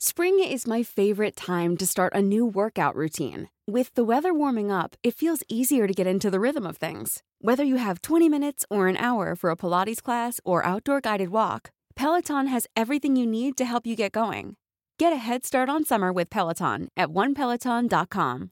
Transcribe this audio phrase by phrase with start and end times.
[0.00, 3.48] Spring is my favorite time to start a new workout routine.
[3.66, 7.22] With the weather warming up, it feels easier to get into the rhythm of things.
[7.40, 11.30] Whether you have 20 minutes or an hour for a Pilates class or outdoor guided
[11.30, 14.56] walk, Peloton has everything you need to help you get going.
[14.98, 18.50] Get a head start on summer with Peloton at onepeloton.com.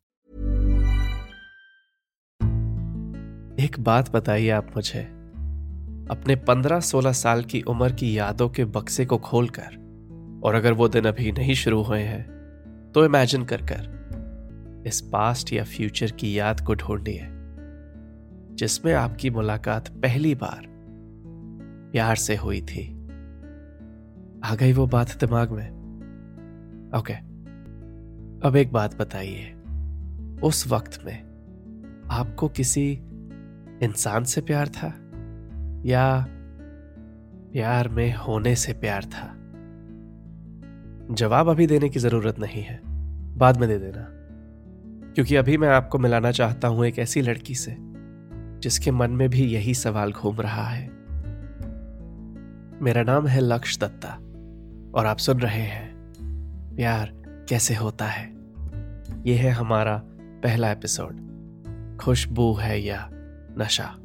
[3.61, 5.01] एक बात बताइए आप मुझे
[6.11, 9.77] अपने पंद्रह सोलह साल की उम्र की यादों के बक्से को खोलकर
[10.44, 12.40] और अगर वो दिन अभी नहीं शुरू हुए हैं
[12.96, 17.28] तो इमेजिन कर कर, इस पास्ट या फ्यूचर की याद को ढूंढिए
[18.56, 20.62] जिसमें आपकी मुलाकात पहली बार
[21.92, 22.94] प्यार से हुई थी।
[24.44, 25.70] आ गई वो बात दिमाग में।
[27.00, 27.14] ओके
[28.48, 29.54] अब एक बात बताइए,
[30.44, 31.30] उस वक्त में
[32.12, 32.92] आपको किसी
[33.84, 34.94] इंसान से प्यार था
[35.86, 36.26] या
[37.54, 39.39] प्यार में होने से प्यार था?
[41.12, 42.82] जवाब अभी देने की ज़रूरत नहीं है।
[43.38, 44.08] बाद में दे देना।
[45.14, 47.76] क्योंकि अभी मैं आपको मिलाना चाहता हूँ एक ऐसी लड़की से,
[48.60, 50.88] जिसके मन में भी यही सवाल घूम रहा है।
[52.82, 54.10] मेरा नाम है लक्ष दत्ता,
[55.00, 56.14] और आप सुन रहे हैं।
[56.76, 57.12] प्यार
[57.50, 58.28] कैसे होता है?
[59.26, 60.02] यह है हमारा
[60.44, 61.30] पहला एपिसोड।
[62.02, 63.10] खुशबू है या
[63.58, 63.96] नशा?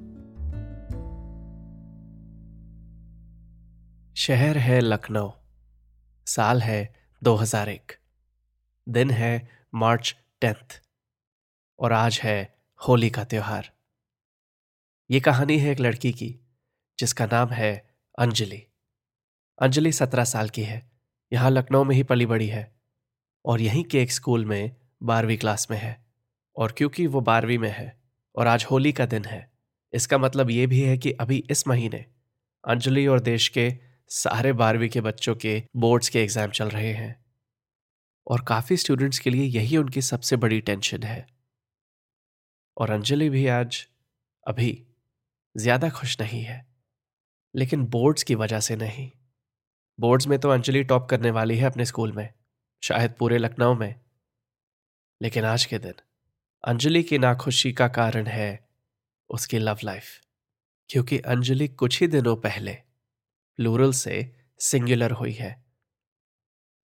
[4.14, 5.28] शहर है लखनऊ,
[6.26, 6.93] साल है
[7.24, 7.92] 2001
[8.86, 10.80] दिन है मार्च टेंथ
[11.78, 13.70] और आज है होली का त्योहार।
[15.10, 16.28] ये कहानी है एक लड़की की,
[16.98, 17.72] जिसका नाम है
[18.18, 18.62] अंजलि।
[19.58, 20.90] अंजलि सत्रह साल की है,
[21.32, 22.70] यहाँ लखनऊ में ही पली बड़ी है
[23.44, 25.96] और यहीं के एक स्कूल में बारहवीं क्लास में है
[26.56, 27.88] और क्योंकि वो बारहवीं में है
[28.34, 29.50] और आज होली का दिन है,
[29.92, 32.04] इसका मतलब ये भी है कि अभी इस महीने
[32.64, 37.14] अंजलि और देश के सारे बारहवीं के बच्चों के बोर्ड्स के एग्ज़ाम चल रहे हैं।
[38.26, 41.26] और काफ़ी स्टूडेंट्स के लिए यही उनकी सबसे बड़ी टेंशन है।
[42.76, 43.86] और अंजलि भी आज
[44.46, 44.70] अभी
[45.54, 46.64] ज़्यादा खुश नहीं है,
[47.54, 49.10] लेकिन बोर्ड्स की वजह से नहीं।
[49.98, 52.28] बोर्ड्स में तो अंजलि टॉप करने वाली है अपने स्कूल में,
[52.82, 53.94] शायद पूरे लखनऊ में।
[55.20, 56.00] लेकिन आज के दिन
[56.64, 58.66] अंजलि की नाखुशी का कारण है
[59.30, 60.04] उसकी लव लाइफ,
[60.90, 62.76] क्योंकि अंजलि कुछ ही दिनों पहले
[63.58, 64.16] प्लूरल से
[64.60, 65.64] सिंगुलर हुई है।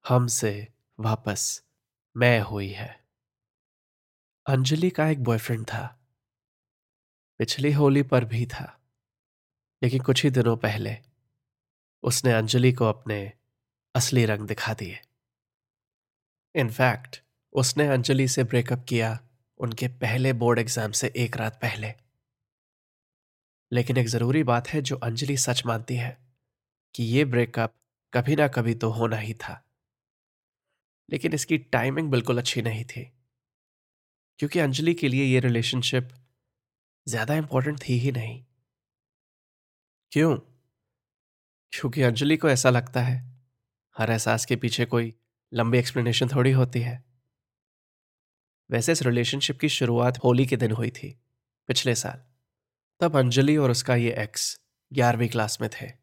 [0.04, 0.53] हमसे
[0.98, 1.62] वापस
[2.16, 2.88] मैं हुई है।
[4.47, 5.86] अंजलि का एक बॉयफ्रेंड था।
[7.41, 8.76] पिछली होली पर भी था
[9.82, 10.97] लेकिन कुछ ही दिनों पहले
[12.04, 13.32] उसने अंजलि को अपने
[13.94, 14.98] असली रंग दिखा दिए।
[16.54, 19.19] इनफैक्ट उसने अंजलि से ब्रेकअप किया
[19.60, 21.92] उनके पहले बोर्ड एग्ज़ाम से एक रात पहले।
[23.72, 26.29] लेकिन एक ज़रूरी बात है जो अंजलि सच मानती है।
[26.94, 27.74] कि यह ब्रेकअप
[28.14, 29.64] कभी ना कभी तो होना ही था।
[31.10, 33.12] लेकिन इसकी टाइमिंग बिल्कुल अच्छी नहीं थी।
[34.38, 36.08] क्योंकि अंजलि के लिए ये रिलेशनशिप
[37.08, 38.44] ज़्यादा इंपॉर्टेंट थी ही नहीं।
[40.12, 40.36] क्यों?
[41.72, 43.40] क्योंकि अंजलि को ऐसा लगता है,
[43.96, 45.14] हर एहसास के पीछे कोई
[45.54, 47.04] लंबी एक्सप्लेनेशन थोड़ी होती है।
[48.70, 51.20] वैसे इस रिलेशनशिप की शुरुआत होली के दिन हुई थी,
[51.69, 52.22] पिछले साल।
[53.00, 54.60] तब अंजलि और उसका ये एक्स
[54.93, 56.00] ग्यारहवीं क्लास में थे।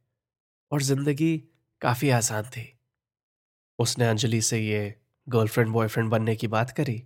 [0.71, 1.37] और ज़िंदगी
[1.81, 2.73] काफ़ी आसान थी।
[3.79, 4.95] उसने अंजलि से ये
[5.27, 7.03] गर्लफ्रेंड, बॉयफ्रेंड बनने की बात करी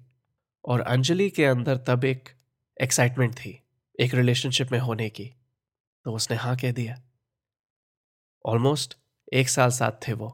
[0.66, 2.30] और अंजलि के अंदर तब एक
[2.78, 3.60] एक्साइटमेंट थी,
[4.00, 5.34] एक रिलेशनशिप में होने की।
[6.06, 7.02] तो उसने हाँ कह दिया।
[8.46, 8.98] ऑलमोस्ट
[9.34, 10.32] एक साल साथ थे वो।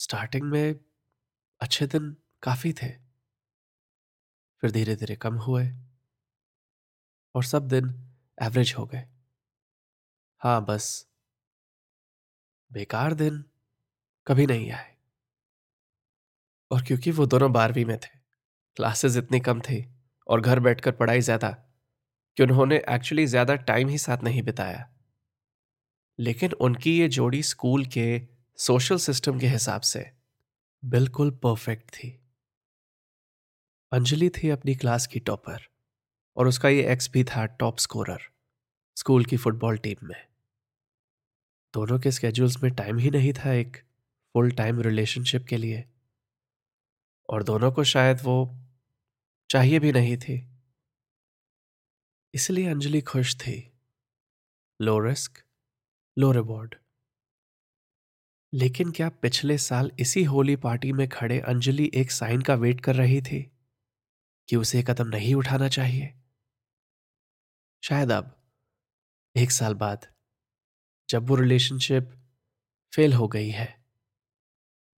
[0.00, 0.74] स्टार्टिंग में
[1.60, 2.92] अच्छे दिन काफ़ी थे।
[4.62, 5.64] फिर धीरे धीरे कम हुए
[7.34, 7.88] और सब दिन
[8.42, 9.04] एवरेज हो गए।
[10.42, 11.07] हाँ बस
[12.70, 13.42] बेकार दिन
[14.26, 14.94] कभी नहीं आए।
[16.70, 18.08] और क्योंकि वो दोनों बारहवीं में थे,
[18.76, 19.84] क्लासेस इतनी कम थी
[20.26, 21.50] और घर बैठकर पढ़ाई ज़्यादा
[22.36, 24.88] कि उन्होंने एक्चुअली ज़्यादा टाइम ही साथ नहीं बिताया।
[26.18, 28.20] लेकिन उनकी ये जोड़ी स्कूल के
[28.58, 30.06] सोशल सिस्टम के हिसाब से
[30.82, 32.08] बिल्कुल परफेक्ट थी।
[33.92, 35.68] अंजलि थी अपनी क्लास की टॉपर
[36.36, 38.30] और उसका ये एक्स भी था टॉप स्कोरर
[38.96, 40.16] स्कूल की फुटबॉल टीम में।
[41.74, 43.76] दोनों के स्केड्यूल्स में टाइम ही नहीं था एक
[44.34, 45.84] फुल टाइम रिलेशनशिप के लिए।
[47.28, 48.58] और दोनों को शायद वो
[49.50, 50.48] चाहिए भी नहीं थी।
[52.34, 53.72] इसलिए अंजलि खुश थी।
[54.82, 55.42] लो रिस्क
[56.18, 56.74] लो रिवॉर्ड
[58.54, 62.96] लेकिन क्या पिछले साल इसी होली पार्टी में खड़े अंजलि एक साइन का वेट कर
[62.96, 63.52] रही थी
[64.48, 66.14] कि उसे कदम नहीं उठाना चाहिए?
[67.84, 68.42] शायद अब,
[69.36, 70.17] एक साल बाद
[71.08, 72.10] जब वो रिलेशनशिप
[72.92, 73.78] फेल हो गई है।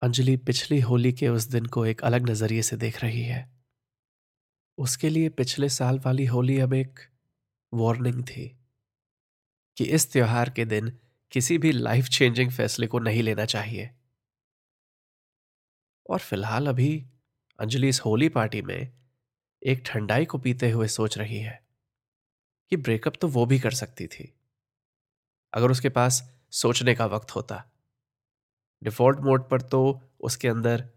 [0.01, 3.59] अंजलि पिछली होली के उस दिन को एक अलग नज़रिए से देख रही है।
[4.77, 6.99] उसके लिए पिछले साल वाली होली अब एक
[7.73, 8.59] वार्निंग थी
[9.77, 10.91] कि इस त्योहार के दिन
[11.31, 13.89] किसी भी लाइफ चेंजिंग फैसले को नहीं लेना चाहिए।
[16.09, 17.05] और फ़िलहाल अभी
[17.59, 18.91] अंजलि इस होली पार्टी में
[19.61, 21.59] एक ठंडाई को पीते हुए सोच रही है
[22.71, 24.33] कि ब्रेकअप तो वो भी कर सकती थी।
[25.53, 27.65] अगर उसके पास सोचने का वक्त होता।
[28.83, 30.89] डिफ़ॉल्ट मोड पर तो उसके अंदर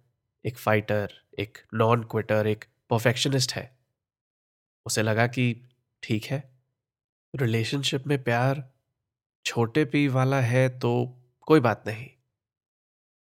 [0.45, 3.79] एक फाइटर, एक नॉन क्विटर एक परफेक्शनिस्ट है।
[4.87, 5.69] उसे लगा कि
[6.03, 6.63] ठीक है,
[7.37, 8.73] रिलेशनशिप में प्यार
[9.45, 12.11] छोटे पी वाला है तो कोई बात नहीं।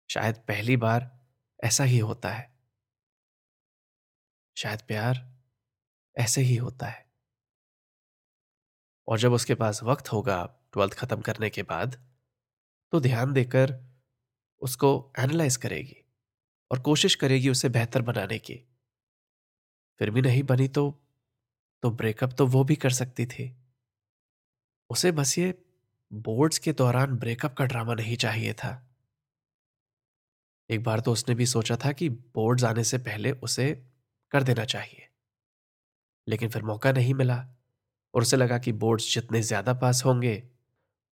[0.10, 1.20] शायद पहली बार
[1.64, 2.60] ऐसा ही होता है।
[4.58, 5.40] शायद प्यार
[6.18, 7.12] ऐसे ही होता है।
[9.08, 11.96] और जब उसके पास वक्त होगा ट्वेल्थ खत्म करने के बाद
[12.94, 13.74] तो ध्यान देकर
[14.62, 14.90] उसको
[15.20, 15.96] एनालाइज करेगी
[16.72, 18.56] और कोशिश करेगी उसे बेहतर बनाने की।
[20.00, 20.90] फिर भी नहीं बनी तो
[21.84, 23.52] तो ब्रेकअप तो वो भी कर सकती थी।
[24.90, 25.54] उसे बस ये
[26.12, 28.72] बोर्ड्स के दौरान ब्रेकअप का ड्रामा नहीं चाहिए था।
[30.70, 33.72] एक बार तो उसने भी सोचा था कि बोर्ड्स आने से पहले उसे
[34.32, 35.08] कर देना चाहिए।
[36.28, 37.38] लेकिन फिर मौका नहीं मिला
[38.14, 40.36] और उसे लगा कि बोर्ड्स जितने ज़्यादा पास होंगे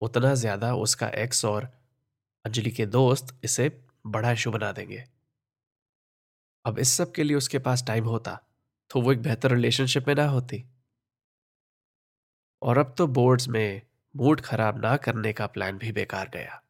[0.02, 1.64] उतना ज़्यादा उसका एक्स और
[2.46, 3.70] अंजलि के दोस्त इसे
[4.08, 5.04] बड़ा इशू बना देंगे।
[6.66, 8.40] अब इस सब के लिए उसके पास टाइम होता
[8.92, 10.64] तो वो एक बेहतर रिलेशनशिप में ना होती।
[12.62, 13.82] और अब तो बोर्ड्स में
[14.16, 16.62] मूड खराब ना करने का प्लान भी बेकार गया।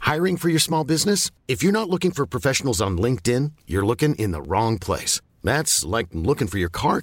[0.00, 4.14] Hiring for you small business if you not looking for professional on LinkedIn you're looking
[4.20, 7.00] in the wrong place like looking for your car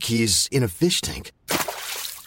[0.53, 1.27] in fish tank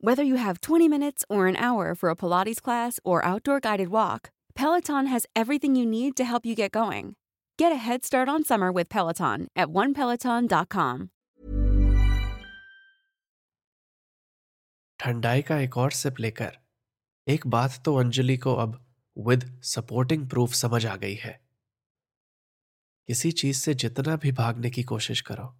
[0.00, 3.88] Whether you have 20 minutes or an hour for a Pilates class or outdoor guided
[3.88, 7.14] walk, Peloton has everything you need to help you get going.
[7.58, 11.08] Get a head start on summer with Peloton at onepeloton.com.
[15.00, 16.58] ठंडाई का एक और SIP लेकर
[17.28, 18.78] एक बात तो अंजलि को अब
[19.16, 21.40] विद सपोर्टिंग प्रूफ समझ आ गई है
[23.08, 25.54] किसी चीज से जितना भी भागने की कोशिश करो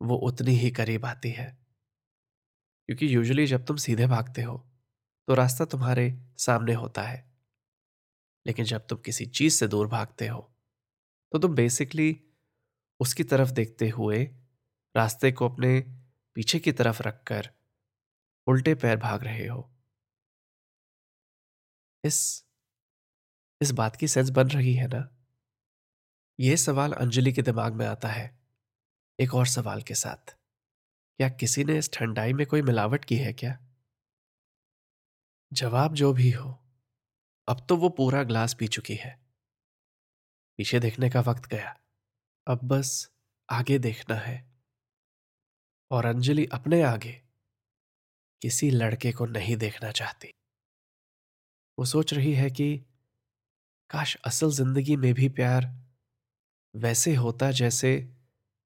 [0.00, 1.46] वो उतनी ही करीब आती है
[2.91, 4.57] क्योंकि यूजुअली जब तुम सीधे भागते हो
[5.27, 6.03] तो रास्ता तुम्हारे
[6.37, 7.19] सामने होता है।
[8.45, 10.41] लेकिन जब तुम किसी चीज़ से दूर भागते हो
[11.31, 12.09] तो तुम बेसिकली
[12.99, 14.23] उसकी तरफ़ देखते हुए
[14.95, 15.79] रास्ते को अपने
[16.35, 17.49] पीछे की तरफ़ रखकर
[18.47, 19.69] उल्टे पैर भाग रहे हो।
[22.03, 22.43] इस
[23.61, 25.07] इस बात की सेंस बन रही है ना?
[26.39, 28.39] यह सवाल अंजलि के दिमाग में आता है,
[29.19, 30.35] एक और सवाल के साथ।
[31.21, 33.57] क्या किसी ने इस ठंडाई में कोई मिलावट की है क्या?
[35.53, 36.59] जवाब जो भी हो,
[37.47, 39.21] अब तो वो पूरा ग्लास पी चुकी है।
[40.57, 41.79] पीछे देखने का वक्त गया,
[42.47, 43.11] अब बस
[43.49, 44.51] आगे देखना है।
[45.91, 47.21] और अंजलि अपने आगे
[48.41, 50.33] किसी लड़के को नहीं देखना चाहती।
[51.77, 52.85] वो सोच रही है कि,
[53.89, 55.81] काश असल ज़िंदगी में भी प्यार
[56.75, 58.13] वैसे होता जैसे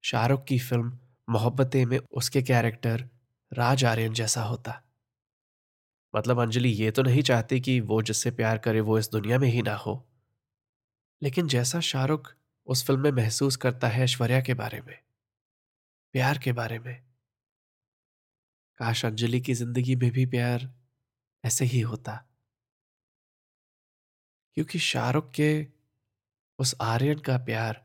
[0.01, 3.07] शाहरुख की फ़िल्म मोहब्बतें में उसके कैरेक्टर
[3.51, 4.81] राज आर्यन जैसा होता।
[6.13, 9.47] मतलब अंजलि ये तो नहीं चाहती कि वो जिससे प्यार करे वो इस दुनिया में
[9.47, 10.03] ही ना हो।
[11.21, 12.33] लेकिन जैसा शाहरुख
[12.67, 14.97] उस फ़िल्म में महसूस करता है ऐश्वर्या के बारे में,
[16.13, 16.95] प्यार के बारे में,
[18.79, 20.69] काश अंजलि की ज़िंदगी में भी प्यार
[21.43, 22.25] ऐसे ही होता।
[24.57, 25.49] क्योंकि शाहरुख के
[26.59, 27.83] उस आर्यन का प्यार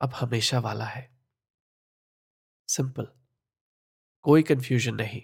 [0.00, 1.15] अब हमेशा वाला है।
[2.68, 3.06] सिंपल,
[4.24, 5.22] कोई कंफ्यूजन नहीं।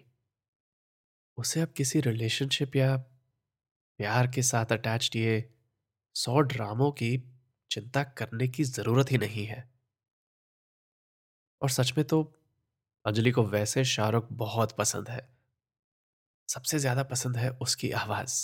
[1.39, 2.97] उसे अब किसी रिलेशनशिप या
[3.99, 5.35] प्यार के साथ अटैच ये
[6.17, 7.17] सौ ड्रामों की
[7.71, 9.69] चिंता करने की ज़रूरत ही नहीं है।
[11.63, 12.23] और सच में तो
[13.05, 15.29] अंजलि को वैसे शाहरुख बहुत पसंद है।
[16.49, 18.39] सबसे ज़्यादा पसंद है उसकी आवाज़।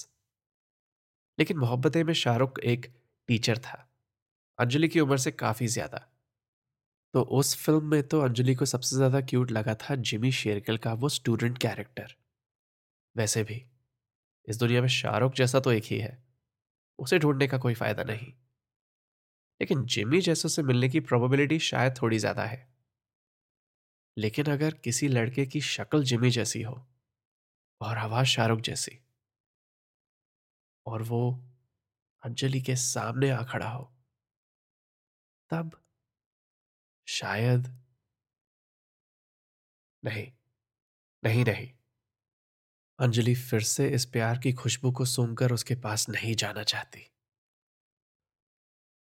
[1.38, 2.86] लेकिन मोहब्बतें में शाहरुख एक
[3.28, 3.84] टीचर था।
[4.58, 6.06] अंजलि की उम्र से काफ़ी ज़्यादा।
[7.14, 10.92] तो उस फ़िल्म में तो अंजलि को सबसे ज़्यादा क्यूट लगा था जिमी शेरगिल का
[10.94, 12.14] वो स्टूडेंट कैरेक्टर
[13.16, 13.62] वैसे भी,
[14.48, 16.18] इस दुनिया में शाहरुख जैसा तो एक ही है,
[16.98, 18.32] उसे ढूँढने का कोई फ़ायदा नहीं।
[19.60, 22.66] लेकिन जिमी जैसों से मिलने की प्रोबेबिलिटी शायद थोड़ी ज़्यादा है।
[24.16, 26.74] लेकिन अगर किसी लड़के की शक्ल जिमी जैसी हो,
[27.80, 28.98] और आवाज़ शाहरुख जैसी,
[30.86, 31.20] और वो
[32.22, 33.90] अंजलि के सामने आ खड़ा हो,
[35.50, 35.70] तब
[37.08, 37.68] शायद
[40.02, 40.26] नहीं
[41.22, 41.68] नहीं नहीं।
[42.98, 47.08] अंजलि फिर से इस प्यार की खुशबू को सूंघकर उसके पास नहीं जाना चाहती।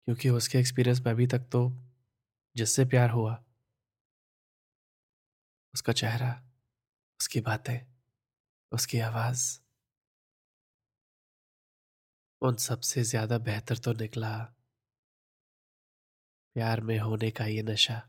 [0.08, 1.62] क्योंकि उसके एक्सपीरियंस में अभी तक तो
[2.56, 3.44] जिससे प्यार हुआ,
[5.74, 6.30] उसका चेहरा,
[7.20, 7.80] उसकी बातें,
[8.72, 9.46] उसकी आवाज़,
[12.42, 14.36] उन सबसे ज़्यादा बेहतर तो निकला
[16.56, 18.02] प्यार में होने का ये नशा।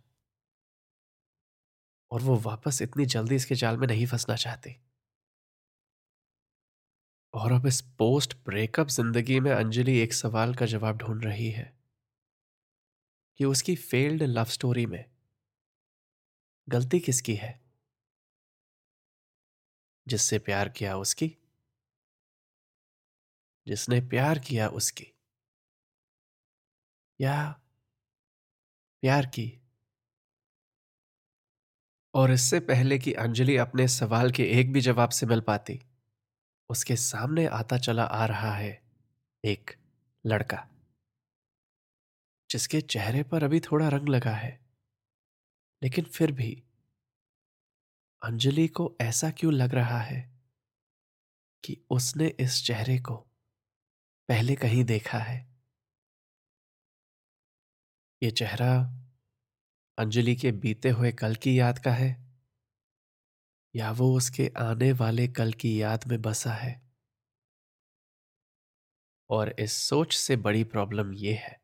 [2.10, 4.76] और वो वापस इतनी जल्दी इसके जाल में नहीं फंसना चाहती।
[7.34, 11.76] और अब इस पोस्ट ब्रेकअप ज़िंदगी में अंजलि एक सवाल का जवाब ढूंढ रही है।
[13.40, 15.04] कि उसकी फेल्ड लव स्टोरी में
[16.68, 17.66] गलती किसकी है?
[20.06, 21.36] जिससे प्यार किया उसकी।
[23.66, 25.12] जिसने प्यार किया उसकी।
[27.20, 27.60] या
[29.02, 29.60] प्यार की।
[32.14, 35.80] और इससे पहले कि अंजलि अपने सवाल के एक भी जवाब से मिल पाती,
[36.70, 38.82] उसके सामने आता चला आ रहा है
[39.44, 39.70] एक
[40.26, 40.68] लड़का,
[42.50, 44.66] जिसके चेहरे पर अभी थोड़ा रंग लगा है।
[45.82, 46.62] लेकिन फिर भी
[48.22, 50.40] अंजलि को ऐसा क्यों लग रहा है
[51.64, 53.16] कि उसने इस चेहरे को
[54.28, 55.45] पहले कहीं देखा है?
[58.22, 58.72] ये चेहरा
[59.98, 62.36] अंजलि के बीते हुए कल की याद का है?
[63.74, 66.80] या वो उसके आने वाले कल की याद में बसा है?
[69.30, 71.60] और इस सोच से बड़ी प्रॉब्लम यह है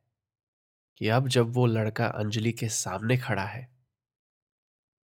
[0.96, 3.68] कि अब जब वो लड़का अंजलि के सामने खड़ा है,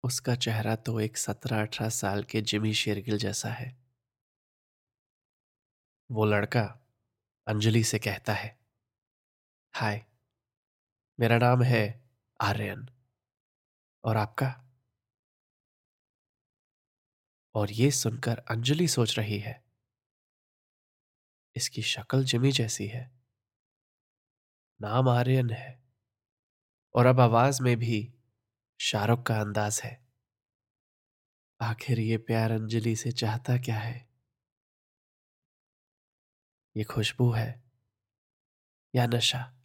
[0.04, 3.76] उसका चेहरा तो एक सत्रह अठारह साल के जिमी शेरगिल जैसा है।
[6.11, 6.62] वो लड़का
[7.47, 8.59] अंजलि से कहता है,
[9.75, 10.08] हाय
[11.21, 12.11] मेरा नाम है
[12.41, 12.89] आर्यन।
[14.05, 14.77] और आपका?
[17.55, 19.65] और ये सुनकर अंजलि सोच रही है।
[21.57, 23.21] इसकी शक्ल जिमी जैसी है।
[24.81, 25.83] नाम आर्यन है।
[26.95, 28.15] और अब आवाज़ में भी
[28.81, 30.07] शाहरुख का अंदाज है।
[31.61, 34.09] आखिर ये प्यार अंजलि से चाहता क्या है?
[36.77, 37.73] ये खुशबू है
[38.95, 39.58] या नशा?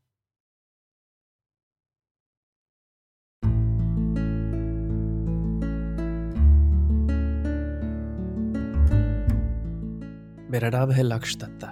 [10.54, 11.68] मेरा नाम है लक्ष्य दत्ता,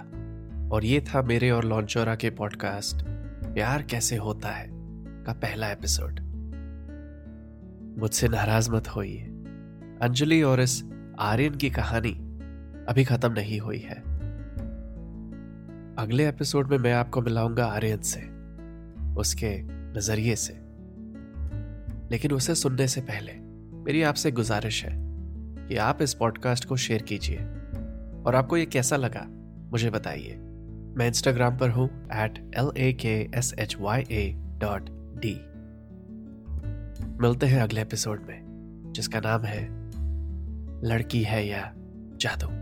[0.70, 3.04] और ये था मेरे और लॉन्चोरा के पॉडकास्ट,
[3.54, 4.68] प्यार कैसे होता है,
[5.24, 6.20] का पहला एपिसोड।
[7.98, 9.20] मुझसे नाराज़ मत होइए।
[10.02, 10.84] अंजलि और इस
[11.18, 12.10] आर्यन की कहानी
[12.88, 13.94] अभी खत्म नहीं हुई है।
[15.98, 18.20] अगले एपिसोड में मैं आपको मिलाऊँगा आर्यन से,
[19.20, 19.62] उसके
[19.98, 20.52] नज़रिए से।
[22.10, 23.32] लेकिन उसे सुनने से पहले
[23.84, 24.94] मेरी आपसे गुजारिश है
[25.68, 27.38] कि आप इस पॉडकास्ट को शेयर कीजिए।
[28.26, 29.26] और आपको ये कैसा लगा,
[29.72, 30.36] मुझे बताइए।
[30.96, 35.34] मैं इंस्टाग्राम पर हूँ at L A K S H Y A dot D
[37.22, 39.62] मिलते हैं अगले एपिसोड में, जिसका नाम है,
[40.84, 41.72] लड़की है या
[42.20, 42.61] जादू।